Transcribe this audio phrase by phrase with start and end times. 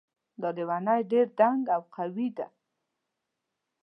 [0.41, 2.47] دا لیونۍ ډېر دنګ او قوي ده